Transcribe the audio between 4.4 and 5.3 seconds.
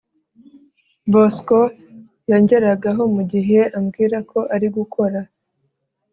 ari gukora